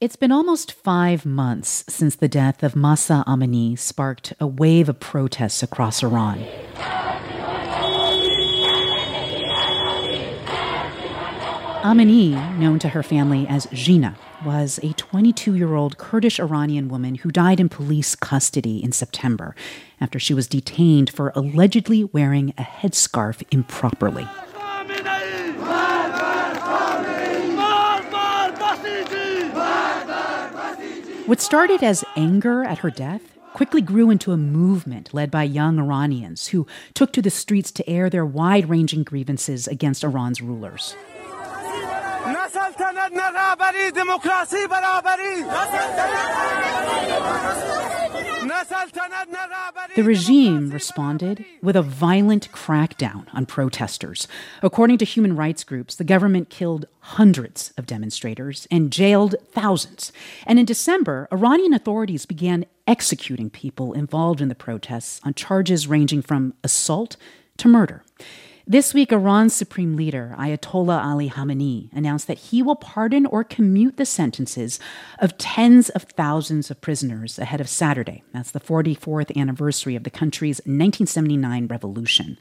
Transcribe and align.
It's 0.00 0.14
been 0.14 0.30
almost 0.30 0.70
five 0.70 1.26
months 1.26 1.82
since 1.88 2.14
the 2.14 2.28
death 2.28 2.62
of 2.62 2.76
Mahsa 2.76 3.24
Amini 3.26 3.76
sparked 3.76 4.32
a 4.38 4.46
wave 4.46 4.88
of 4.88 5.00
protests 5.00 5.60
across 5.60 6.04
Iran. 6.04 6.38
Amini, 11.82 12.56
known 12.60 12.78
to 12.78 12.90
her 12.90 13.02
family 13.02 13.44
as 13.48 13.66
Jina, 13.72 14.16
was 14.46 14.78
a 14.84 14.92
22 14.92 15.56
year 15.56 15.74
old 15.74 15.98
Kurdish 15.98 16.38
Iranian 16.38 16.88
woman 16.88 17.16
who 17.16 17.32
died 17.32 17.58
in 17.58 17.68
police 17.68 18.14
custody 18.14 18.80
in 18.80 18.92
September 18.92 19.56
after 20.00 20.20
she 20.20 20.32
was 20.32 20.46
detained 20.46 21.10
for 21.10 21.32
allegedly 21.34 22.04
wearing 22.04 22.50
a 22.50 22.62
headscarf 22.62 23.42
improperly. 23.50 24.28
What 31.28 31.42
started 31.42 31.82
as 31.82 32.06
anger 32.16 32.64
at 32.64 32.78
her 32.78 32.90
death 32.90 33.20
quickly 33.52 33.82
grew 33.82 34.08
into 34.08 34.32
a 34.32 34.38
movement 34.38 35.12
led 35.12 35.30
by 35.30 35.42
young 35.42 35.78
Iranians 35.78 36.48
who 36.48 36.66
took 36.94 37.12
to 37.12 37.20
the 37.20 37.28
streets 37.28 37.70
to 37.72 37.86
air 37.86 38.08
their 38.08 38.24
wide 38.24 38.70
ranging 38.70 39.02
grievances 39.02 39.68
against 39.68 40.04
Iran's 40.04 40.40
rulers. 40.40 40.96
The 49.96 50.02
regime 50.04 50.70
responded 50.70 51.44
with 51.62 51.76
a 51.76 51.82
violent 51.82 52.52
crackdown 52.52 53.26
on 53.32 53.46
protesters. 53.46 54.28
According 54.62 54.98
to 54.98 55.04
human 55.04 55.36
rights 55.36 55.64
groups, 55.64 55.96
the 55.96 56.04
government 56.04 56.50
killed 56.50 56.86
hundreds 57.00 57.72
of 57.76 57.86
demonstrators 57.86 58.66
and 58.70 58.92
jailed 58.92 59.34
thousands. 59.52 60.12
And 60.46 60.58
in 60.58 60.64
December, 60.64 61.28
Iranian 61.32 61.74
authorities 61.74 62.26
began 62.26 62.66
executing 62.86 63.50
people 63.50 63.92
involved 63.92 64.40
in 64.40 64.48
the 64.48 64.54
protests 64.54 65.20
on 65.24 65.34
charges 65.34 65.86
ranging 65.86 66.22
from 66.22 66.54
assault 66.62 67.16
to 67.58 67.68
murder. 67.68 68.02
This 68.70 68.92
week, 68.92 69.12
Iran's 69.12 69.54
supreme 69.54 69.96
leader, 69.96 70.34
Ayatollah 70.38 71.02
Ali 71.02 71.30
Khamenei, 71.30 71.88
announced 71.90 72.26
that 72.26 72.36
he 72.36 72.62
will 72.62 72.76
pardon 72.76 73.24
or 73.24 73.42
commute 73.42 73.96
the 73.96 74.04
sentences 74.04 74.78
of 75.20 75.38
tens 75.38 75.88
of 75.88 76.02
thousands 76.02 76.70
of 76.70 76.82
prisoners 76.82 77.38
ahead 77.38 77.62
of 77.62 77.68
Saturday. 77.70 78.24
That's 78.34 78.50
the 78.50 78.60
44th 78.60 79.34
anniversary 79.34 79.96
of 79.96 80.04
the 80.04 80.10
country's 80.10 80.58
1979 80.66 81.66
revolution. 81.66 82.36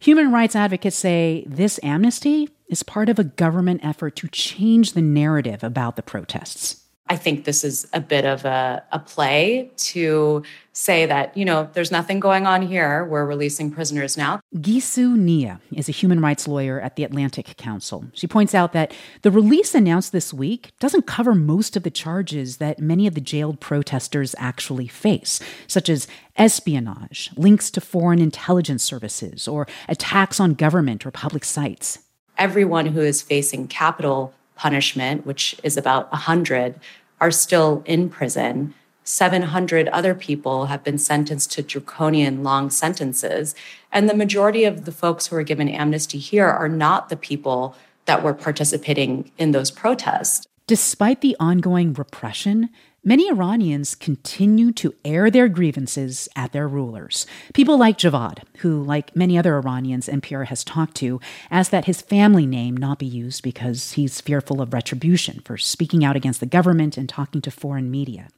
Human 0.00 0.32
rights 0.32 0.56
advocates 0.56 0.96
say 0.96 1.44
this 1.46 1.78
amnesty 1.84 2.48
is 2.66 2.82
part 2.82 3.08
of 3.08 3.20
a 3.20 3.24
government 3.24 3.84
effort 3.84 4.16
to 4.16 4.26
change 4.26 4.94
the 4.94 5.02
narrative 5.02 5.62
about 5.62 5.94
the 5.94 6.02
protests. 6.02 6.83
I 7.06 7.16
think 7.16 7.44
this 7.44 7.64
is 7.64 7.86
a 7.92 8.00
bit 8.00 8.24
of 8.24 8.46
a, 8.46 8.82
a 8.90 8.98
play 8.98 9.70
to 9.76 10.42
say 10.72 11.04
that, 11.04 11.36
you 11.36 11.44
know, 11.44 11.68
there's 11.74 11.90
nothing 11.90 12.18
going 12.18 12.46
on 12.46 12.62
here. 12.62 13.04
We're 13.04 13.26
releasing 13.26 13.70
prisoners 13.70 14.16
now. 14.16 14.40
Gissou 14.56 15.14
Nia 15.14 15.60
is 15.70 15.86
a 15.86 15.92
human 15.92 16.20
rights 16.20 16.48
lawyer 16.48 16.80
at 16.80 16.96
the 16.96 17.04
Atlantic 17.04 17.58
Council. 17.58 18.06
She 18.14 18.26
points 18.26 18.54
out 18.54 18.72
that 18.72 18.94
the 19.20 19.30
release 19.30 19.74
announced 19.74 20.12
this 20.12 20.32
week 20.32 20.72
doesn't 20.80 21.06
cover 21.06 21.34
most 21.34 21.76
of 21.76 21.82
the 21.82 21.90
charges 21.90 22.56
that 22.56 22.78
many 22.78 23.06
of 23.06 23.14
the 23.14 23.20
jailed 23.20 23.60
protesters 23.60 24.34
actually 24.38 24.88
face, 24.88 25.40
such 25.66 25.90
as 25.90 26.08
espionage, 26.36 27.30
links 27.36 27.70
to 27.72 27.82
foreign 27.82 28.20
intelligence 28.20 28.82
services, 28.82 29.46
or 29.46 29.68
attacks 29.88 30.40
on 30.40 30.54
government 30.54 31.04
or 31.04 31.10
public 31.10 31.44
sites. 31.44 31.98
Everyone 32.38 32.86
who 32.86 33.00
is 33.00 33.20
facing 33.20 33.68
capital 33.68 34.34
punishment, 34.56 35.26
which 35.26 35.56
is 35.62 35.76
about 35.76 36.10
100, 36.12 36.78
are 37.20 37.30
still 37.30 37.82
in 37.86 38.08
prison. 38.08 38.74
700 39.04 39.88
other 39.88 40.14
people 40.14 40.66
have 40.66 40.82
been 40.82 40.98
sentenced 40.98 41.52
to 41.52 41.62
draconian 41.62 42.42
long 42.42 42.70
sentences. 42.70 43.54
And 43.92 44.08
the 44.08 44.14
majority 44.14 44.64
of 44.64 44.86
the 44.86 44.92
folks 44.92 45.26
who 45.26 45.36
are 45.36 45.42
given 45.42 45.68
amnesty 45.68 46.18
here 46.18 46.48
are 46.48 46.68
not 46.68 47.08
the 47.08 47.16
people 47.16 47.76
that 48.06 48.22
were 48.22 48.34
participating 48.34 49.30
in 49.38 49.52
those 49.52 49.70
protests. 49.70 50.46
Despite 50.66 51.20
the 51.20 51.36
ongoing 51.38 51.92
repression, 51.92 52.70
Many 53.06 53.28
Iranians 53.28 53.94
continue 53.94 54.72
to 54.72 54.94
air 55.04 55.30
their 55.30 55.46
grievances 55.46 56.26
at 56.34 56.52
their 56.52 56.66
rulers. 56.66 57.26
People 57.52 57.76
like 57.76 57.98
Javad, 57.98 58.38
who, 58.60 58.82
like 58.82 59.14
many 59.14 59.36
other 59.36 59.58
Iranians 59.58 60.08
NPR 60.08 60.46
has 60.46 60.64
talked 60.64 60.94
to, 60.96 61.20
asked 61.50 61.70
that 61.70 61.84
his 61.84 62.00
family 62.00 62.46
name 62.46 62.74
not 62.74 62.98
be 62.98 63.04
used 63.04 63.42
because 63.42 63.92
he's 63.92 64.22
fearful 64.22 64.62
of 64.62 64.72
retribution 64.72 65.42
for 65.44 65.58
speaking 65.58 66.02
out 66.02 66.16
against 66.16 66.40
the 66.40 66.46
government 66.46 66.96
and 66.96 67.06
talking 67.06 67.42
to 67.42 67.50
foreign 67.50 67.90
media. 67.90 68.28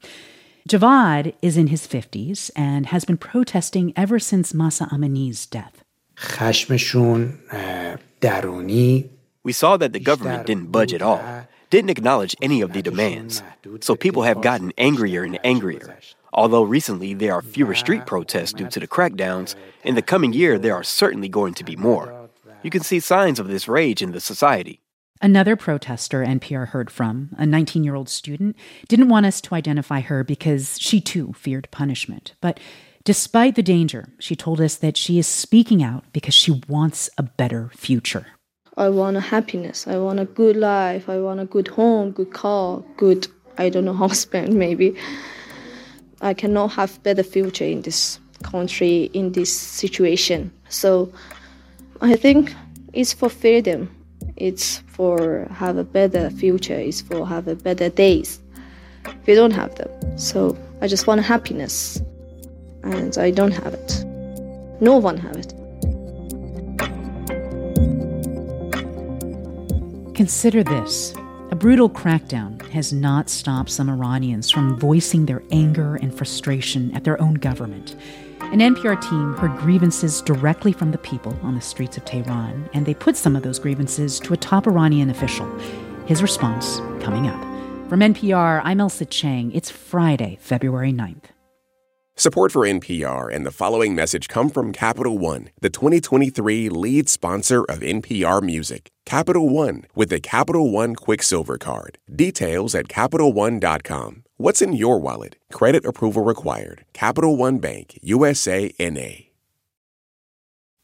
Javad 0.68 1.32
is 1.40 1.56
in 1.56 1.68
his 1.68 1.86
50s 1.86 2.50
and 2.56 2.86
has 2.86 3.04
been 3.04 3.18
protesting 3.18 3.92
ever 3.94 4.18
since 4.18 4.52
Mahsa 4.52 4.88
Amini's 4.90 5.46
death. 5.46 5.84
We 9.44 9.52
saw 9.52 9.76
that 9.76 9.92
the 9.92 10.00
government 10.00 10.44
didn't 10.44 10.72
budge 10.72 10.92
at 10.92 11.02
all 11.02 11.46
didn't 11.76 11.90
acknowledge 11.90 12.34
any 12.40 12.62
of 12.62 12.72
the 12.72 12.80
demands. 12.80 13.42
So 13.82 13.94
people 13.94 14.22
have 14.22 14.40
gotten 14.40 14.72
angrier 14.78 15.24
and 15.24 15.38
angrier. 15.44 15.98
Although 16.32 16.62
recently 16.62 17.12
there 17.12 17.34
are 17.34 17.42
fewer 17.42 17.74
street 17.74 18.06
protests 18.06 18.54
due 18.54 18.68
to 18.68 18.80
the 18.80 18.88
crackdowns, 18.88 19.54
in 19.84 19.94
the 19.94 20.00
coming 20.00 20.32
year 20.32 20.58
there 20.58 20.72
are 20.74 20.82
certainly 20.82 21.28
going 21.28 21.52
to 21.52 21.64
be 21.64 21.76
more. 21.76 22.30
You 22.62 22.70
can 22.70 22.82
see 22.82 22.98
signs 22.98 23.38
of 23.38 23.48
this 23.48 23.68
rage 23.68 24.00
in 24.00 24.12
the 24.12 24.20
society. 24.20 24.80
Another 25.20 25.54
protester 25.54 26.24
NPR 26.24 26.68
heard 26.68 26.90
from, 26.90 27.28
a 27.36 27.44
19 27.44 27.84
year 27.84 27.94
old 27.94 28.08
student, 28.08 28.56
didn't 28.88 29.10
want 29.10 29.26
us 29.26 29.42
to 29.42 29.54
identify 29.54 30.00
her 30.00 30.24
because 30.24 30.78
she 30.80 30.98
too 30.98 31.34
feared 31.34 31.68
punishment. 31.70 32.32
But 32.40 32.58
despite 33.04 33.54
the 33.54 33.62
danger, 33.62 34.14
she 34.18 34.34
told 34.34 34.62
us 34.62 34.76
that 34.76 34.96
she 34.96 35.18
is 35.18 35.26
speaking 35.26 35.82
out 35.82 36.04
because 36.14 36.34
she 36.34 36.62
wants 36.68 37.10
a 37.18 37.22
better 37.22 37.70
future. 37.74 38.26
I 38.78 38.90
want 38.90 39.16
a 39.16 39.20
happiness. 39.20 39.86
I 39.86 39.96
want 39.96 40.20
a 40.20 40.26
good 40.26 40.56
life. 40.56 41.08
I 41.08 41.18
want 41.18 41.40
a 41.40 41.46
good 41.46 41.68
home, 41.68 42.10
good 42.10 42.32
car, 42.32 42.82
good 42.98 43.26
I 43.56 43.70
don't 43.70 43.86
know 43.86 43.94
husband 44.08 44.54
maybe. 44.54 44.94
I 46.20 46.34
cannot 46.34 46.72
have 46.72 47.02
better 47.02 47.22
future 47.22 47.64
in 47.64 47.82
this 47.82 48.20
country 48.42 49.10
in 49.14 49.32
this 49.32 49.52
situation. 49.52 50.52
So 50.68 51.10
I 52.00 52.16
think 52.16 52.54
it's 52.92 53.12
for 53.12 53.28
freedom. 53.28 53.90
It's 54.36 54.78
for 54.88 55.46
have 55.50 55.78
a 55.78 55.84
better 55.84 56.28
future. 56.30 56.74
It's 56.74 57.00
for 57.00 57.26
have 57.26 57.48
a 57.48 57.54
better 57.54 57.88
days. 57.88 58.40
We 59.26 59.34
don't 59.34 59.52
have 59.52 59.74
them. 59.76 60.18
So 60.18 60.56
I 60.82 60.86
just 60.86 61.06
want 61.06 61.22
happiness. 61.22 62.00
And 62.82 63.16
I 63.18 63.30
don't 63.30 63.52
have 63.52 63.74
it. 63.74 64.04
No 64.80 64.98
one 64.98 65.16
have 65.16 65.36
it. 65.36 65.54
Consider 70.16 70.64
this 70.64 71.12
a 71.50 71.54
brutal 71.54 71.90
crackdown 71.90 72.66
has 72.70 72.90
not 72.90 73.28
stopped 73.28 73.68
some 73.68 73.90
Iranians 73.90 74.50
from 74.50 74.80
voicing 74.80 75.26
their 75.26 75.42
anger 75.52 75.96
and 75.96 76.12
frustration 76.12 76.90
at 76.96 77.04
their 77.04 77.20
own 77.20 77.34
government. 77.34 77.96
An 78.40 78.60
NPR 78.60 78.98
team 79.02 79.34
heard 79.34 79.58
grievances 79.58 80.22
directly 80.22 80.72
from 80.72 80.90
the 80.90 80.96
people 80.96 81.36
on 81.42 81.54
the 81.54 81.60
streets 81.60 81.98
of 81.98 82.06
Tehran, 82.06 82.66
and 82.72 82.86
they 82.86 82.94
put 82.94 83.14
some 83.14 83.36
of 83.36 83.42
those 83.42 83.58
grievances 83.58 84.18
to 84.20 84.32
a 84.32 84.38
top 84.38 84.66
Iranian 84.66 85.10
official. 85.10 85.46
His 86.06 86.22
response 86.22 86.78
coming 87.04 87.28
up. 87.28 87.40
From 87.90 88.00
NPR, 88.00 88.62
I'm 88.64 88.78
Ailsa 88.78 89.04
Chang. 89.10 89.52
It's 89.52 89.70
Friday, 89.70 90.38
February 90.40 90.94
9th. 90.94 91.35
Support 92.18 92.52
for 92.52 92.62
NPR 92.62 93.30
and 93.30 93.44
the 93.44 93.50
following 93.50 93.94
message 93.94 94.26
come 94.26 94.48
from 94.48 94.72
Capital 94.72 95.18
One, 95.18 95.50
the 95.60 95.68
2023 95.68 96.70
lead 96.70 97.10
sponsor 97.10 97.62
of 97.64 97.80
NPR 97.80 98.42
Music. 98.42 98.90
Capital 99.04 99.50
One 99.50 99.84
with 99.94 100.08
the 100.08 100.18
Capital 100.18 100.70
One 100.70 100.94
Quicksilver 100.94 101.58
Card. 101.58 101.98
Details 102.10 102.74
at 102.74 102.88
CapitalOne.com. 102.88 104.24
What's 104.38 104.62
in 104.62 104.72
your 104.72 104.98
wallet? 104.98 105.36
Credit 105.52 105.84
approval 105.84 106.24
required. 106.24 106.86
Capital 106.94 107.36
One 107.36 107.58
Bank, 107.58 107.98
USA 108.00 108.72
NA. 108.80 109.26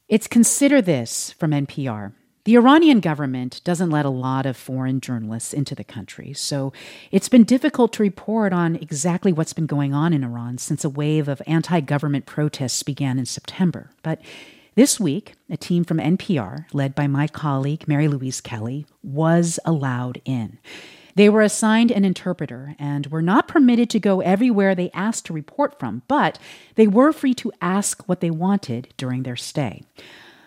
It's 0.09 0.29
Consider 0.29 0.83
This 0.83 1.33
from 1.33 1.53
NPR. 1.53 2.13
The 2.45 2.57
Iranian 2.57 2.99
government 2.99 3.61
doesn't 3.63 3.91
let 3.91 4.05
a 4.05 4.11
lot 4.11 4.47
of 4.47 4.57
foreign 4.57 5.01
journalists 5.01 5.53
into 5.53 5.77
the 5.77 5.85
country, 5.85 6.33
so 6.33 6.73
it's 7.13 7.29
been 7.29 7.45
difficult 7.45 7.93
to 7.93 8.03
report 8.03 8.53
on 8.53 8.75
exactly 8.75 9.33
what's 9.33 9.53
been 9.53 9.67
going 9.67 9.95
on 9.95 10.13
in 10.13 10.25
Iran 10.25 10.59
since 10.59 10.85
a 10.85 10.91
wave 10.91 11.29
of 11.29 11.41
anti 11.47 11.79
government 11.79 12.27
protests 12.27 12.83
began 12.83 13.21
in 13.21 13.27
September. 13.27 13.91
But 14.03 14.21
this 14.75 14.99
week, 14.99 15.35
a 15.49 15.57
team 15.57 15.85
from 15.85 15.99
NPR, 15.99 16.67
led 16.73 16.97
by 16.97 17.07
my 17.07 17.29
colleague 17.29 17.87
Mary 17.87 18.09
Louise 18.09 18.41
Kelly, 18.41 18.87
was 19.05 19.61
allowed 19.65 20.21
in. 20.25 20.59
They 21.15 21.29
were 21.29 21.43
assigned 21.43 21.93
an 21.93 22.05
interpreter 22.05 22.75
and 22.77 23.07
were 23.07 23.23
not 23.23 23.47
permitted 23.47 23.89
to 23.91 24.01
go 24.01 24.21
everywhere 24.21 24.75
they 24.75 24.91
asked 24.91 25.27
to 25.27 25.33
report 25.33 25.79
from, 25.79 26.03
but 26.09 26.41
they 26.75 26.89
were 26.89 27.13
free 27.13 27.35
to 27.35 27.53
ask 27.61 28.09
what 28.09 28.21
they 28.21 28.33
wanted 28.33 28.93
during 28.97 29.23
their 29.23 29.37
stay. 29.37 29.85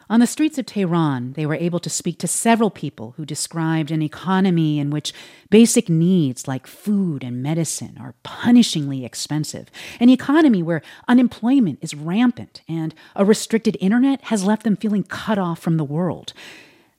On 0.07 0.19
the 0.19 0.27
streets 0.27 0.59
of 0.59 0.67
Tehran, 0.67 1.33
they 1.33 1.47
were 1.47 1.55
able 1.55 1.79
to 1.79 1.89
speak 1.89 2.19
to 2.19 2.27
several 2.27 2.69
people 2.69 3.15
who 3.17 3.25
described 3.25 3.89
an 3.89 4.03
economy 4.03 4.77
in 4.77 4.91
which 4.91 5.13
basic 5.49 5.89
needs 5.89 6.47
like 6.47 6.67
food 6.67 7.23
and 7.23 7.41
medicine 7.41 7.97
are 7.99 8.13
punishingly 8.23 9.03
expensive, 9.03 9.71
an 9.99 10.09
economy 10.09 10.61
where 10.61 10.83
unemployment 11.07 11.79
is 11.81 11.95
rampant 11.95 12.61
and 12.67 12.93
a 13.15 13.25
restricted 13.25 13.77
internet 13.79 14.21
has 14.25 14.45
left 14.45 14.63
them 14.63 14.75
feeling 14.75 15.03
cut 15.03 15.39
off 15.39 15.57
from 15.57 15.77
the 15.77 15.83
world. 15.83 16.33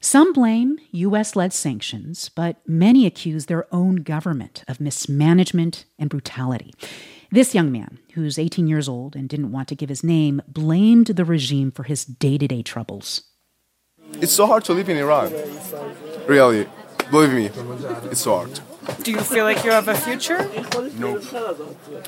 Some 0.00 0.32
blame 0.32 0.79
US 0.91 1.37
led 1.37 1.53
sanctions, 1.53 2.29
but 2.29 2.56
many 2.67 3.06
accuse 3.06 3.47
their 3.47 3.73
own 3.73 3.97
government 3.97 4.64
of 4.67 4.81
mismanagement 4.81 5.85
and 5.97 6.11
brutality. 6.11 6.75
This 7.31 7.55
young 7.55 7.73
man, 7.73 7.99
who's 8.14 8.38
18 8.38 8.67
years 8.69 8.88
old 8.88 9.17
and 9.17 9.28
didn't 9.28 9.50
want 9.50 9.69
to 9.69 9.75
give 9.75 9.88
his 9.88 10.05
name, 10.05 10.43
blamed 10.46 11.08
the 11.08 11.25
regime 11.25 11.73
for 11.73 11.82
his 11.82 12.05
day 12.05 12.38
to 12.38 12.46
day 12.46 12.62
troubles. 12.62 13.23
It's 14.20 14.32
so 14.32 14.46
hard 14.46 14.64
to 14.64 14.73
live 14.73 14.88
in 14.88 14.96
Iran. 14.96 15.32
Really, 16.26 16.67
believe 17.11 17.32
me, 17.32 17.50
it's 18.11 18.20
so 18.20 18.37
hard. 18.37 18.61
Do 19.02 19.11
you 19.11 19.20
feel 19.20 19.44
like 19.44 19.64
you 19.64 19.73
have 19.73 19.88
a 19.88 19.94
future? 19.96 20.49
No. 20.99 21.20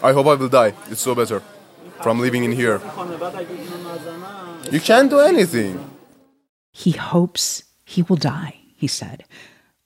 I 0.03 0.13
hope 0.13 0.27
I 0.27 0.35
will 0.35 0.49
die. 0.49 0.75
It's 0.89 1.01
so 1.01 1.15
better 1.15 1.43
from 2.03 2.21
living 2.21 2.45
in 2.45 2.53
here. 2.53 2.81
You 4.71 4.81
can't 4.81 5.11
do 5.11 5.19
anything. 5.19 5.91
He 6.71 6.93
hopes 6.93 7.65
he 7.85 8.03
will 8.03 8.17
die, 8.17 8.61
he 8.77 8.87
said. 8.87 9.25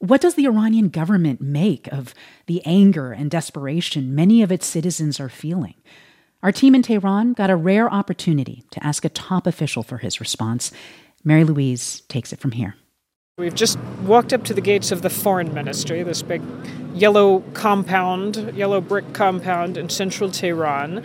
What 0.03 0.21
does 0.21 0.35
the 0.35 0.47
Iranian 0.47 0.89
government 0.89 1.41
make 1.41 1.87
of 1.93 2.13
the 2.47 2.61
anger 2.67 3.13
and 3.13 3.31
desperation 3.31 4.17
many 4.17 4.43
of 4.43 4.51
its 4.51 4.67
citizens 4.67 5.21
are 5.21 5.29
feeling? 5.29 5.75
Our 6.43 6.51
team 6.51 6.75
in 6.75 6.83
Tehran 6.83 7.35
got 7.35 7.51
a 7.51 7.55
rare 7.55 7.89
opportunity 7.89 8.65
to 8.73 8.85
ask 8.85 9.05
a 9.05 9.09
top 9.09 9.47
official 9.47 9.85
for 9.85 9.99
his 9.99 10.19
response. 10.19 10.73
Mary 11.23 11.45
Louise 11.45 12.01
takes 12.09 12.33
it 12.33 12.41
from 12.41 12.51
here. 12.51 12.75
We've 13.39 13.55
just 13.55 13.79
walked 14.03 14.33
up 14.33 14.43
to 14.47 14.55
the 14.55 14.61
gates 14.61 14.91
of 14.91 15.03
the 15.03 15.09
foreign 15.09 15.55
ministry, 15.55 16.03
this 16.03 16.21
big 16.21 16.43
yellow 16.95 17.45
compound, 17.55 18.57
yellow 18.57 18.81
brick 18.81 19.13
compound 19.13 19.77
in 19.77 19.89
central 19.89 20.33
Tehran. 20.33 21.05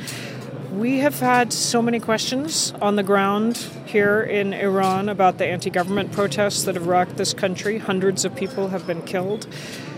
We 0.71 0.99
have 0.99 1.21
had 1.21 1.53
so 1.53 1.81
many 1.81 2.01
questions 2.01 2.73
on 2.81 2.97
the 2.97 3.03
ground 3.03 3.57
here 3.85 4.21
in 4.21 4.53
Iran 4.53 5.07
about 5.07 5.37
the 5.37 5.45
anti 5.45 5.69
government 5.69 6.11
protests 6.11 6.63
that 6.63 6.75
have 6.75 6.87
rocked 6.87 7.15
this 7.15 7.33
country. 7.33 7.77
Hundreds 7.77 8.25
of 8.25 8.35
people 8.35 8.67
have 8.67 8.85
been 8.85 9.01
killed. 9.03 9.47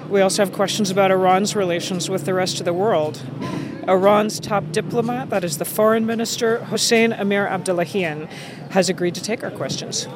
We 0.10 0.22
also 0.22 0.46
have 0.46 0.54
questions 0.54 0.92
about 0.92 1.10
Iran's 1.10 1.56
relations 1.56 2.08
with 2.08 2.26
the 2.26 2.36
rest 2.36 2.60
of 2.60 2.66
the 2.66 2.74
world. 2.74 3.20
Iran's 3.88 4.40
top 4.40 4.72
diplomat, 4.72 5.32
that 5.32 5.44
is 5.44 5.58
the 5.58 5.66
foreign 5.66 6.06
minister, 6.06 6.64
Hossein 6.66 7.14
Amir 7.14 7.48
Abdollahian, 7.48 8.28
has 8.70 8.90
agreed 8.90 9.16
to 9.16 9.24
take 9.24 9.44
our 9.44 9.52
questions. 9.52 10.08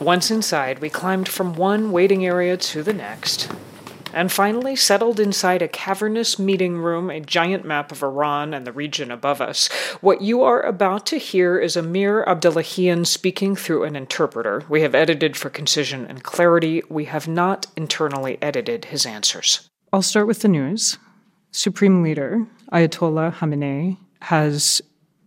Once 0.00 0.30
inside, 0.30 0.78
we 0.78 0.88
climbed 0.88 1.28
from 1.28 1.54
one 1.54 1.92
waiting 1.92 2.24
area 2.24 2.56
to 2.56 2.82
the 2.82 2.94
next 2.94 3.50
and 4.12 4.32
finally 4.32 4.76
settled 4.76 5.20
inside 5.20 5.62
a 5.62 5.68
cavernous 5.68 6.38
meeting 6.38 6.78
room, 6.78 7.10
a 7.10 7.20
giant 7.20 7.64
map 7.64 7.92
of 7.92 8.02
Iran 8.02 8.54
and 8.54 8.66
the 8.66 8.72
region 8.72 9.10
above 9.10 9.40
us. 9.40 9.68
What 10.00 10.22
you 10.22 10.42
are 10.42 10.62
about 10.62 11.06
to 11.06 11.18
hear 11.18 11.58
is 11.58 11.76
Amir 11.76 12.24
Abdollahian 12.26 13.06
speaking 13.06 13.56
through 13.56 13.84
an 13.84 13.96
interpreter. 13.96 14.64
We 14.68 14.82
have 14.82 14.94
edited 14.94 15.36
for 15.36 15.50
concision 15.50 16.06
and 16.06 16.22
clarity. 16.22 16.82
We 16.88 17.06
have 17.06 17.28
not 17.28 17.66
internally 17.76 18.38
edited 18.42 18.86
his 18.86 19.06
answers. 19.06 19.68
I'll 19.92 20.02
start 20.02 20.26
with 20.26 20.40
the 20.40 20.48
news. 20.48 20.98
Supreme 21.50 22.02
Leader 22.02 22.46
Ayatollah 22.72 23.34
Khamenei 23.34 23.96
has 24.22 24.82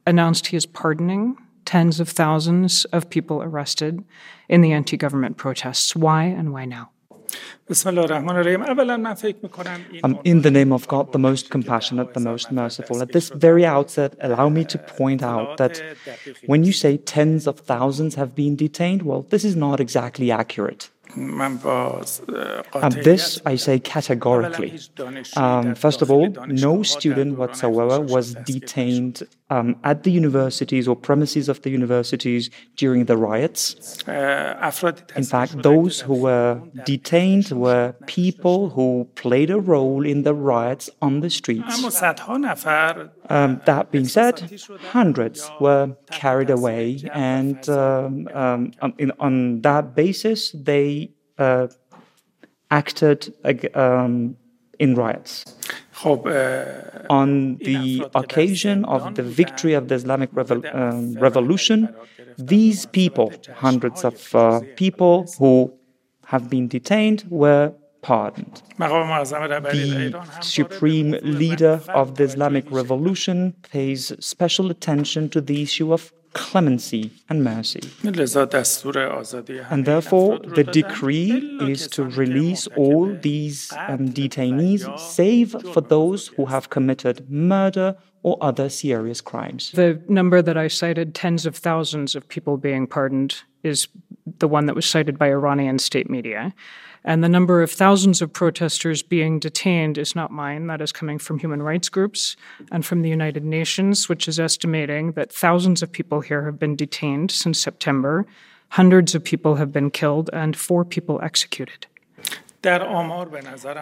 announced 0.05 0.47
he 0.47 0.57
is 0.57 0.65
pardoning 0.65 1.35
tens 1.65 1.99
of 1.99 2.09
thousands 2.09 2.85
of 2.85 3.09
people 3.09 3.41
arrested 3.41 4.03
in 4.49 4.61
the 4.61 4.73
anti 4.73 4.97
government 4.97 5.37
protests. 5.37 5.95
Why 5.95 6.25
and 6.25 6.51
why 6.51 6.65
now? 6.65 6.91
Um, 10.03 10.19
in 10.23 10.41
the 10.41 10.51
name 10.51 10.71
of 10.73 10.87
God, 10.87 11.11
the 11.11 11.19
most 11.19 11.49
compassionate, 11.49 12.13
the 12.13 12.19
most 12.19 12.51
merciful. 12.51 13.01
At 13.01 13.11
this 13.11 13.29
very 13.29 13.65
outset, 13.65 14.15
allow 14.19 14.49
me 14.49 14.65
to 14.65 14.77
point 14.77 15.23
out 15.23 15.57
that 15.57 15.81
when 16.45 16.63
you 16.63 16.73
say 16.73 16.97
tens 16.97 17.47
of 17.47 17.59
thousands 17.59 18.15
have 18.15 18.35
been 18.35 18.55
detained, 18.55 19.01
well, 19.03 19.21
this 19.29 19.43
is 19.45 19.55
not 19.55 19.79
exactly 19.79 20.31
accurate. 20.31 20.89
And 22.73 22.93
this 22.93 23.41
I 23.45 23.55
say 23.55 23.79
categorically. 23.79 24.79
Um, 25.35 25.75
first 25.75 26.01
of 26.01 26.11
all, 26.11 26.29
no 26.47 26.83
student 26.83 27.37
whatsoever 27.37 27.99
was 27.99 28.33
detained 28.35 29.23
um, 29.49 29.75
at 29.83 30.03
the 30.03 30.11
universities 30.11 30.87
or 30.87 30.95
premises 30.95 31.49
of 31.49 31.61
the 31.61 31.69
universities 31.69 32.49
during 32.77 33.05
the 33.05 33.17
riots. 33.17 33.97
In 34.07 35.23
fact, 35.23 35.61
those 35.61 36.01
who 36.01 36.15
were 36.15 36.61
detained 36.85 37.51
were 37.51 37.93
people 38.07 38.69
who 38.69 39.07
played 39.15 39.49
a 39.49 39.59
role 39.59 40.05
in 40.05 40.23
the 40.23 40.33
riots 40.33 40.89
on 41.01 41.19
the 41.19 41.29
streets. 41.29 41.83
Um, 43.29 43.61
that 43.65 43.91
being 43.91 44.07
said, 44.07 44.35
hundreds 44.91 45.49
were 45.59 45.95
carried 46.11 46.49
away, 46.49 47.09
and 47.13 47.67
um, 47.69 48.27
um, 48.33 48.71
on 49.19 49.61
that 49.61 49.95
basis, 49.95 50.51
they 50.51 51.00
uh, 51.00 51.00
acted 52.71 53.33
um, 53.75 54.35
in 54.79 54.95
riots. 54.95 55.33
On 57.09 57.57
the 57.57 58.05
occasion 58.15 58.85
of 58.85 59.01
the 59.15 59.23
victory 59.23 59.73
of 59.73 59.87
the 59.89 59.95
Islamic 59.95 60.31
Revol- 60.31 60.73
um, 60.75 61.13
Revolution, 61.27 61.79
these 62.37 62.79
people, 62.87 63.31
hundreds 63.65 64.03
of 64.03 64.35
uh, 64.35 64.61
people 64.75 65.15
who 65.37 65.71
have 66.25 66.49
been 66.49 66.67
detained, 66.67 67.19
were 67.29 67.73
pardoned. 68.01 68.63
The 68.79 70.15
supreme 70.41 71.11
leader 71.21 71.81
of 71.89 72.15
the 72.15 72.23
Islamic 72.23 72.65
Revolution 72.71 73.53
pays 73.71 74.11
special 74.19 74.71
attention 74.71 75.29
to 75.29 75.39
the 75.41 75.61
issue 75.61 75.93
of 75.93 76.11
clemency 76.33 77.11
and 77.29 77.43
mercy. 77.43 77.81
And 78.03 78.15
therefore, 79.85 80.39
the 80.39 80.63
decree 80.63 81.31
is 81.61 81.87
to 81.89 82.03
release 82.03 82.67
all 82.75 83.13
these 83.21 83.71
um, 83.73 84.09
detainees, 84.09 84.99
save 84.99 85.55
for 85.73 85.81
those 85.81 86.27
who 86.27 86.45
have 86.45 86.69
committed 86.69 87.29
murder 87.29 87.97
or 88.23 88.37
other 88.41 88.69
serious 88.69 89.19
crimes. 89.19 89.71
The 89.71 90.01
number 90.07 90.41
that 90.41 90.57
I 90.57 90.67
cited, 90.67 91.15
tens 91.15 91.45
of 91.45 91.55
thousands 91.55 92.15
of 92.15 92.27
people 92.27 92.57
being 92.57 92.87
pardoned, 92.87 93.41
is 93.63 93.87
the 94.37 94.47
one 94.47 94.67
that 94.67 94.75
was 94.75 94.85
cited 94.85 95.17
by 95.17 95.27
Iranian 95.27 95.79
state 95.79 96.09
media. 96.09 96.53
And 97.03 97.23
the 97.23 97.29
number 97.29 97.61
of 97.63 97.71
thousands 97.71 98.21
of 98.21 98.31
protesters 98.31 99.01
being 99.01 99.39
detained 99.39 99.97
is 99.97 100.15
not 100.15 100.31
mine. 100.31 100.67
That 100.67 100.81
is 100.81 100.91
coming 100.91 101.17
from 101.17 101.39
human 101.39 101.63
rights 101.63 101.89
groups 101.89 102.35
and 102.71 102.85
from 102.85 103.01
the 103.01 103.09
United 103.09 103.43
Nations, 103.43 104.07
which 104.07 104.27
is 104.27 104.39
estimating 104.39 105.13
that 105.13 105.31
thousands 105.31 105.81
of 105.81 105.91
people 105.91 106.21
here 106.21 106.45
have 106.45 106.59
been 106.59 106.75
detained 106.75 107.31
since 107.31 107.59
September. 107.59 108.25
Hundreds 108.69 109.15
of 109.15 109.23
people 109.23 109.55
have 109.55 109.71
been 109.71 109.89
killed 109.89 110.29
and 110.31 110.55
four 110.55 110.85
people 110.85 111.19
executed. 111.23 111.87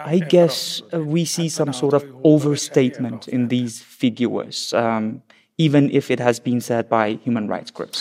I 0.06 0.20
guess 0.20 0.80
uh, 0.94 1.00
we 1.00 1.26
see 1.26 1.50
some 1.50 1.74
sort 1.74 1.92
of 1.92 2.04
overstatement 2.24 3.28
in 3.28 3.48
these 3.48 3.80
figures. 3.82 4.72
Um, 4.72 5.22
even 5.66 5.90
if 5.98 6.10
it 6.14 6.20
has 6.28 6.36
been 6.48 6.60
said 6.68 6.88
by 6.88 7.06
human 7.26 7.46
rights 7.54 7.70
groups. 7.70 7.98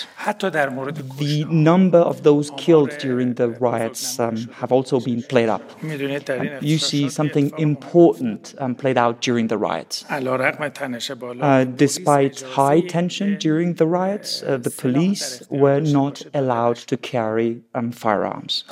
The 1.28 1.46
number 1.50 2.02
of 2.12 2.24
those 2.24 2.48
killed 2.66 2.92
during 3.00 3.34
the 3.42 3.50
riots 3.68 4.04
um, 4.20 4.38
have 4.62 4.72
also 4.72 4.96
been 5.10 5.22
played 5.24 5.50
up. 5.50 5.64
you 6.72 6.78
see 6.92 7.10
something 7.10 7.52
important 7.58 8.56
um, 8.64 8.76
played 8.76 8.98
out 8.98 9.16
during 9.28 9.48
the 9.48 9.58
riots. 9.58 10.06
Uh, 11.50 11.64
despite 11.86 12.36
high 12.60 12.80
tension 12.98 13.38
during 13.38 13.70
the 13.82 13.88
riots, 14.00 14.32
uh, 14.44 14.58
the 14.68 14.74
police 14.84 15.44
were 15.50 15.82
not 15.82 16.16
allowed 16.34 16.78
to 16.92 16.96
carry 17.14 17.62
um, 17.76 17.92
firearms. 17.92 18.64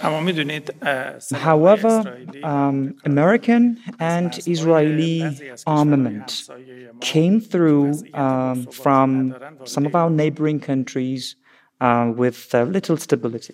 However, 1.52 1.94
um, 2.44 2.78
American 3.04 3.64
and 4.00 4.32
Israeli 4.48 5.18
armament 5.66 6.30
came 7.02 7.42
through 7.42 7.86
um, 8.14 8.68
from 8.78 9.36
some 9.66 9.86
of 9.86 9.96
our 9.96 10.10
neighboring 10.10 10.60
countries 10.60 11.36
uh, 11.82 12.12
with 12.16 12.54
uh, 12.56 12.64
little 12.64 12.98
stability. 12.98 13.54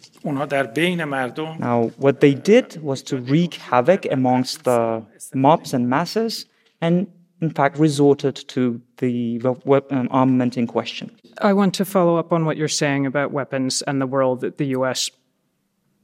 Now, 1.59 1.91
what 1.97 2.21
they 2.21 2.33
did 2.33 2.81
was 2.81 3.01
to 3.03 3.17
wreak 3.17 3.55
havoc 3.55 4.05
amongst 4.11 4.63
the 4.63 5.05
mobs 5.33 5.73
and 5.73 5.89
masses, 5.89 6.45
and 6.81 7.07
in 7.41 7.49
fact, 7.49 7.77
resorted 7.77 8.35
to 8.47 8.81
the 8.97 9.41
um, 9.43 10.07
armament 10.11 10.57
in 10.57 10.67
question. 10.67 11.11
I 11.41 11.51
want 11.51 11.73
to 11.75 11.85
follow 11.85 12.15
up 12.15 12.31
on 12.31 12.45
what 12.45 12.55
you're 12.55 12.67
saying 12.69 13.05
about 13.05 13.31
weapons 13.31 13.81
and 13.81 13.99
the 13.99 14.05
role 14.05 14.37
that 14.37 14.57
the 14.57 14.67
U.S. 14.67 15.09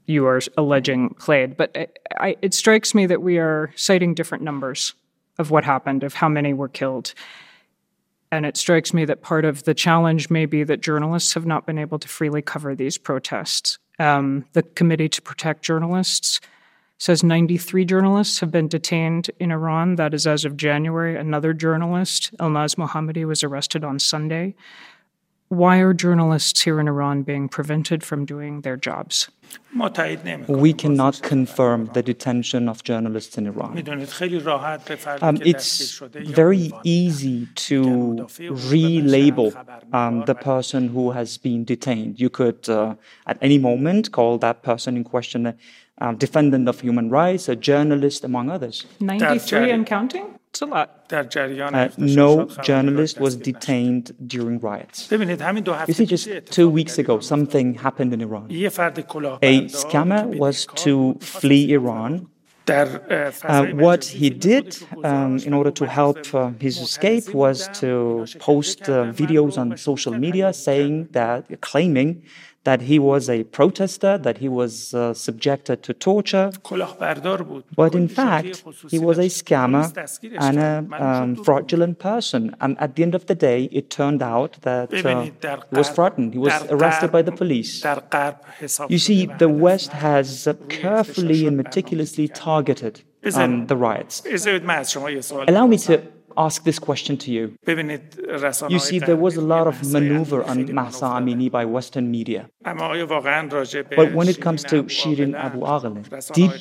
you 0.05 0.25
are 0.25 0.41
alleging 0.57 1.11
played, 1.11 1.55
but 1.55 1.71
I, 1.77 1.87
I, 2.19 2.35
it 2.41 2.53
strikes 2.53 2.93
me 2.93 3.05
that 3.05 3.21
we 3.21 3.37
are 3.37 3.71
citing 3.75 4.13
different 4.13 4.43
numbers 4.43 4.93
of 5.37 5.51
what 5.51 5.63
happened, 5.63 6.03
of 6.03 6.15
how 6.15 6.27
many 6.27 6.53
were 6.53 6.67
killed. 6.67 7.13
And 8.31 8.45
it 8.45 8.57
strikes 8.57 8.93
me 8.93 9.05
that 9.05 9.21
part 9.21 9.43
of 9.43 9.63
the 9.63 9.73
challenge 9.73 10.29
may 10.29 10.45
be 10.45 10.63
that 10.63 10.81
journalists 10.81 11.33
have 11.33 11.45
not 11.45 11.65
been 11.65 11.79
able 11.79 11.97
to 11.99 12.07
freely 12.07 12.41
cover 12.41 12.75
these 12.75 12.97
protests. 12.97 13.79
Um, 13.97 14.45
the 14.53 14.63
Committee 14.63 15.09
to 15.09 15.21
Protect 15.21 15.63
Journalists 15.63 16.39
says 16.99 17.23
93 17.23 17.85
journalists 17.85 18.39
have 18.41 18.51
been 18.51 18.67
detained 18.67 19.31
in 19.39 19.51
Iran. 19.51 19.95
That 19.95 20.13
is 20.13 20.27
as 20.27 20.45
of 20.45 20.57
January. 20.57 21.17
Another 21.17 21.53
journalist, 21.53 22.35
Elnaz 22.37 22.75
Mohammadi, 22.75 23.25
was 23.25 23.43
arrested 23.43 23.83
on 23.83 23.99
Sunday. 23.99 24.53
Why 25.49 25.79
are 25.79 25.95
journalists 25.95 26.61
here 26.61 26.79
in 26.79 26.87
Iran 26.87 27.23
being 27.23 27.49
prevented 27.49 28.03
from 28.03 28.23
doing 28.23 28.61
their 28.61 28.77
jobs? 28.77 29.29
We 30.47 30.73
cannot 30.73 31.21
confirm 31.23 31.89
the 31.93 32.03
detention 32.03 32.69
of 32.69 32.83
journalists 32.83 33.35
in 33.35 33.47
Iran. 33.47 33.71
Um, 35.21 35.37
it's 35.41 35.99
very 36.13 36.71
easy 36.83 37.47
to 37.55 37.81
relabel 38.69 39.93
um, 39.93 40.23
the 40.25 40.35
person 40.35 40.89
who 40.89 41.11
has 41.11 41.39
been 41.39 41.65
detained. 41.65 42.19
You 42.19 42.29
could, 42.29 42.69
uh, 42.69 42.93
at 43.25 43.39
any 43.41 43.57
moment, 43.57 44.11
call 44.11 44.37
that 44.37 44.61
person 44.61 44.97
in 44.97 45.03
question 45.03 45.47
a 45.47 45.55
uh, 45.99 46.13
defendant 46.13 46.69
of 46.69 46.79
human 46.79 47.09
rights, 47.09 47.49
a 47.49 47.55
journalist, 47.55 48.23
among 48.23 48.49
others. 48.51 48.85
93 48.99 49.71
and 49.71 49.85
counting? 49.85 50.38
It's 50.51 50.61
a 50.61 50.65
lot. 50.65 51.13
Uh, 51.13 51.89
no 51.97 52.45
journalist 52.63 53.19
was 53.19 53.35
detained 53.35 54.15
during 54.27 54.59
riots. 54.59 55.11
You 55.11 55.93
see, 55.93 56.05
just 56.05 56.27
two 56.47 56.69
weeks 56.69 56.97
ago, 56.97 57.19
something 57.19 57.75
happened 57.75 58.13
in 58.13 58.21
Iran. 58.21 58.47
A 58.49 59.65
scammer 59.83 60.37
was 60.37 60.65
to 60.77 61.17
flee 61.21 61.71
Iran. 61.73 62.29
Uh, 62.67 63.65
what 63.73 64.05
he 64.05 64.29
did 64.29 64.77
um, 65.03 65.37
in 65.39 65.53
order 65.53 65.71
to 65.71 65.87
help 65.87 66.33
uh, 66.35 66.51
his 66.59 66.77
escape 66.77 67.33
was 67.33 67.67
to 67.79 68.25
post 68.39 68.87
uh, 68.89 69.05
videos 69.11 69.57
on 69.57 69.75
social 69.77 70.13
media 70.13 70.53
saying 70.53 71.07
that, 71.11 71.61
claiming 71.61 72.23
that 72.63 72.81
he 72.81 72.99
was 72.99 73.29
a 73.29 73.43
protester, 73.45 74.17
that 74.17 74.39
he 74.39 74.49
was 74.49 74.93
uh, 74.93 75.13
subjected 75.13 75.81
to 75.83 75.93
torture. 75.93 76.51
But 77.75 77.95
in 77.95 78.07
fact, 78.07 78.63
he 78.89 78.99
was 78.99 79.17
a 79.17 79.29
scammer 79.29 79.85
and 80.39 80.59
a 80.59 81.03
um, 81.03 81.35
fraudulent 81.43 81.99
person. 81.99 82.55
And 82.59 82.79
at 82.79 82.95
the 82.95 83.03
end 83.03 83.15
of 83.15 83.25
the 83.27 83.35
day, 83.35 83.69
it 83.71 83.89
turned 83.89 84.21
out 84.21 84.57
that 84.61 84.93
uh, 84.93 85.23
he 85.23 85.31
was 85.71 85.89
frightened. 85.89 86.33
He 86.33 86.39
was 86.39 86.53
arrested 86.69 87.11
by 87.11 87.21
the 87.21 87.31
police. 87.31 87.83
You 88.89 88.99
see, 88.99 89.25
the 89.25 89.49
West 89.49 89.91
has 89.93 90.47
carefully 90.67 91.47
and 91.47 91.55
meticulously 91.57 92.27
targeted 92.27 93.01
um, 93.35 93.67
the 93.67 93.75
riots. 93.75 94.21
Allow 95.47 95.67
me 95.67 95.77
to 95.77 96.01
ask 96.45 96.63
this 96.63 96.79
question 96.79 97.17
to 97.17 97.31
you. 97.31 97.43
You 98.75 98.79
see, 98.79 98.99
there 98.99 99.21
was 99.27 99.35
a 99.35 99.41
lot 99.41 99.65
of 99.67 99.75
maneuver 99.95 100.39
on 100.43 100.57
Mahsa 100.73 101.07
Amini 101.17 101.51
by 101.51 101.65
Western 101.65 102.09
media. 102.09 102.49
But 102.63 104.13
when 104.17 104.27
it 104.33 104.39
comes 104.45 104.63
to 104.71 104.83
Shireen 104.97 105.33
Abu 105.47 105.59
Akleh, 105.75 106.03
did, 106.39 106.51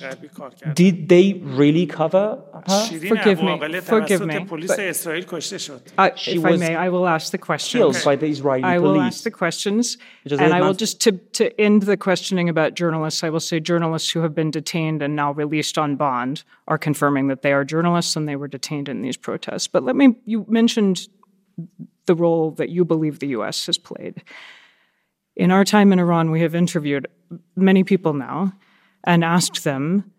did 0.75 1.08
they 1.08 1.26
really 1.61 1.87
cover 1.87 2.25
her? 2.67 2.87
Forgive 2.87 3.43
me. 3.43 3.81
Forgive 3.81 4.21
me. 4.27 4.35
Uh, 5.99 6.11
if 6.17 6.45
I 6.45 6.57
may, 6.57 6.75
I 6.75 6.88
will 6.88 7.07
ask 7.07 7.31
the 7.33 7.38
questions. 7.38 7.81
Killed 7.81 8.05
by 8.05 8.17
the 8.17 8.27
Israeli 8.27 8.65
I 8.65 8.79
will 8.79 8.95
police. 8.95 9.15
ask 9.15 9.25
the 9.25 9.31
questions. 9.31 9.99
And 10.25 10.55
I 10.55 10.61
will 10.61 10.75
just, 10.75 11.00
to, 11.03 11.12
to 11.12 11.61
end 11.61 11.83
the 11.83 11.97
questioning 11.97 12.49
about 12.49 12.75
journalists, 12.75 13.23
I 13.23 13.31
will 13.31 13.41
say 13.41 13.61
journalists 13.61 14.11
who 14.11 14.21
have 14.21 14.35
been 14.35 14.50
detained 14.50 15.03
and 15.03 15.15
now 15.15 15.33
released 15.33 15.79
on 15.79 15.97
bond 15.97 16.45
are 16.67 16.79
confirming 16.79 17.29
that 17.29 17.43
they 17.43 17.53
are 17.53 17.65
journalists 17.65 18.17
and 18.17 18.29
they 18.29 18.37
were 18.37 18.49
detained 18.49 18.88
in 18.88 19.03
these 19.03 19.17
protests. 19.17 19.69
But 19.69 19.85
let 19.85 19.97
me, 19.97 20.17
you 20.25 20.45
mentioned 20.49 21.09
the 22.07 22.15
role 22.15 22.53
that 22.53 22.71
you 22.71 22.85
believe 22.85 23.19
the 23.19 23.29
US 23.29 23.67
has 23.67 23.79
played. 23.79 24.23
In 25.37 25.53
our 25.53 25.65
time 25.65 25.93
in 25.93 25.99
Iran, 25.99 26.31
we 26.31 26.41
have 26.41 26.55
interviewed 26.55 27.07
many 27.55 27.85
people 27.85 28.15
now 28.15 28.53
and 29.05 29.23
asked 29.23 29.62
them 29.65 30.11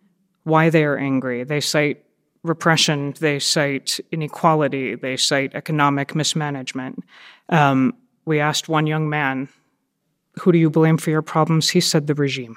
why 0.44 0.70
they 0.70 0.84
are 0.86 0.98
angry. 0.98 1.44
They 1.44 1.60
cite 1.60 2.04
repression, 2.44 3.14
they 3.20 3.40
cite 3.40 4.00
inequality, 4.12 4.96
they 4.96 5.18
cite 5.18 5.54
economic 5.54 6.16
mismanagement. 6.16 7.04
Um, 7.50 7.94
we 8.26 8.40
asked 8.40 8.70
one 8.70 8.88
young 8.88 9.10
man, 9.10 9.50
Who 10.42 10.52
do 10.52 10.58
you 10.58 10.70
blame 10.70 10.98
for 10.98 11.10
your 11.10 11.22
problems? 11.22 11.70
He 11.70 11.82
said, 11.82 12.08
The 12.08 12.16
regime. 12.16 12.56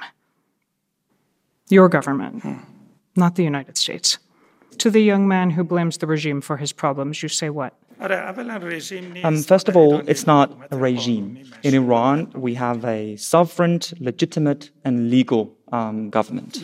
Your 1.68 1.88
government, 1.88 2.44
not 3.16 3.36
the 3.36 3.44
United 3.44 3.78
States. 3.78 4.18
To 4.78 4.90
the 4.90 5.00
young 5.00 5.28
man 5.28 5.50
who 5.50 5.64
blames 5.64 5.98
the 5.98 6.06
regime 6.06 6.40
for 6.40 6.56
his 6.56 6.72
problems, 6.72 7.22
you 7.22 7.28
say 7.28 7.50
what? 7.50 7.74
Um, 9.24 9.42
first 9.42 9.68
of 9.68 9.76
all, 9.76 10.02
it's 10.06 10.26
not 10.26 10.50
a 10.70 10.76
regime. 10.76 11.44
In 11.62 11.74
Iran, 11.74 12.30
we 12.34 12.54
have 12.54 12.84
a 12.84 13.16
sovereign, 13.16 13.80
legitimate, 14.00 14.70
and 14.84 15.10
legal 15.10 15.56
um, 15.72 16.10
government. 16.10 16.62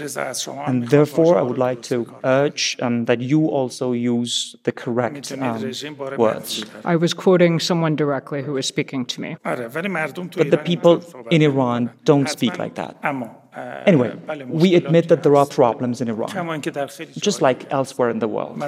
And 0.67 0.89
therefore, 0.89 1.39
I 1.39 1.43
would 1.43 1.59
like 1.59 1.83
to 1.83 2.07
urge 2.25 2.77
um, 2.81 3.07
that 3.07 3.21
you 3.21 3.47
also 3.47 3.93
use 3.93 4.57
the 4.65 4.73
correct 4.73 5.33
um, 5.33 5.73
words. 6.19 6.65
I 6.85 6.97
was 6.97 7.15
quoting 7.15 7.59
someone 7.61 7.97
directly 7.97 8.43
who 8.43 8.53
was 8.53 8.67
speaking 8.67 9.07
to 9.07 9.21
me. 9.21 9.37
But 9.43 10.51
the 10.51 10.63
people 10.63 11.03
in 11.31 11.43
Iran 11.43 11.91
don't 12.05 12.29
speak 12.29 12.59
like 12.59 12.75
that. 12.75 12.97
Anyway, 13.87 14.15
we 14.49 14.75
admit 14.75 15.09
that 15.09 15.23
there 15.23 15.37
are 15.37 15.47
problems 15.47 16.01
in 16.01 16.09
Iran, 16.09 16.63
just 17.29 17.43
like 17.43 17.71
elsewhere 17.73 18.11
in 18.11 18.19
the 18.19 18.29
world. 18.29 18.59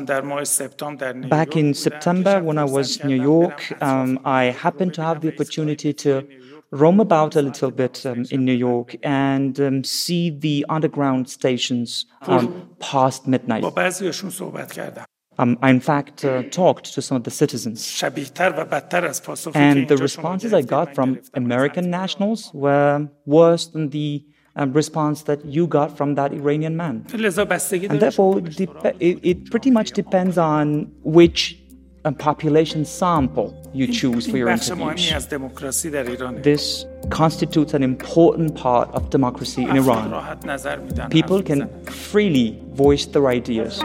Back 1.28 1.56
in 1.56 1.74
September, 1.74 2.42
when 2.42 2.58
I 2.58 2.64
was 2.64 2.96
in 2.98 3.08
New 3.08 3.22
York, 3.22 3.58
um, 3.82 4.18
I 4.24 4.44
happened 4.44 4.94
to 4.94 5.02
have 5.02 5.20
the 5.20 5.32
opportunity 5.32 5.92
to 6.04 6.26
roam 6.70 7.00
about 7.00 7.36
a 7.36 7.42
little 7.42 7.70
bit 7.70 8.06
um, 8.06 8.24
in 8.30 8.44
New 8.44 8.54
York 8.54 8.96
and 9.02 9.58
um, 9.60 9.84
see 9.84 10.30
the 10.30 10.64
underground 10.68 11.28
stations 11.28 12.06
um, 12.22 12.70
past 12.78 13.26
midnight. 13.26 13.64
Um, 15.38 15.58
I, 15.62 15.70
in 15.70 15.80
fact, 15.80 16.24
uh, 16.24 16.42
talked 16.50 16.92
to 16.94 17.00
some 17.00 17.16
of 17.16 17.24
the 17.24 17.30
citizens. 17.30 18.02
And 19.54 19.88
the 19.88 19.96
responses 19.98 20.52
I 20.52 20.62
got 20.62 20.94
from 20.94 21.18
American 21.34 21.90
nationals 21.90 22.50
were 22.52 23.08
worse 23.24 23.66
than 23.66 23.88
the 23.88 24.24
um, 24.60 24.72
response 24.74 25.22
that 25.22 25.44
you 25.44 25.66
got 25.66 25.96
from 25.96 26.14
that 26.14 26.32
Iranian 26.32 26.76
man. 26.76 27.06
And 27.12 28.00
therefore, 28.00 28.38
it, 28.38 29.18
it, 29.30 29.50
pretty 29.50 29.70
much 29.70 29.92
depends 29.92 30.36
on 30.36 30.92
which 31.02 31.58
um, 32.04 32.14
population 32.14 32.84
sample 32.84 33.56
you 33.72 33.86
choose 33.86 34.30
for 34.30 34.36
your 34.36 34.48
interviews. 34.48 35.10
This 36.42 36.84
constitutes 37.08 37.72
an 37.74 37.82
important 37.82 38.54
part 38.54 38.90
of 38.90 39.08
democracy 39.10 39.62
in 39.62 39.76
Iran. 39.76 40.06
People 41.10 41.42
can 41.42 41.68
freely 41.86 42.58
voice 42.72 43.06
their 43.06 43.28
ideas. 43.28 43.80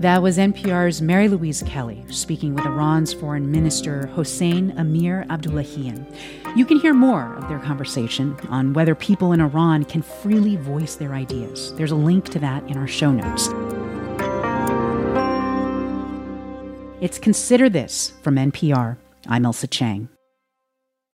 That 0.00 0.22
was 0.22 0.38
NPR's 0.38 1.02
Mary 1.02 1.28
Louise 1.28 1.62
Kelly 1.66 2.02
speaking 2.08 2.54
with 2.54 2.64
Iran's 2.64 3.12
Foreign 3.12 3.50
Minister 3.50 4.06
Hossein 4.06 4.72
Amir 4.78 5.26
Abdollahian. 5.28 6.06
You 6.56 6.64
can 6.64 6.80
hear 6.80 6.94
more 6.94 7.34
of 7.34 7.46
their 7.50 7.58
conversation 7.58 8.34
on 8.48 8.72
whether 8.72 8.94
people 8.94 9.32
in 9.32 9.42
Iran 9.42 9.84
can 9.84 10.00
freely 10.00 10.56
voice 10.56 10.94
their 10.94 11.12
ideas. 11.12 11.74
There's 11.74 11.90
a 11.90 11.96
link 11.96 12.30
to 12.30 12.38
that 12.38 12.66
in 12.66 12.78
our 12.78 12.86
show 12.86 13.12
notes. 13.12 13.48
It's 17.02 17.18
Consider 17.18 17.68
This 17.68 18.14
from 18.22 18.36
NPR. 18.36 18.96
I'm 19.28 19.44
Ailsa 19.44 19.68
Chang. 19.68 20.08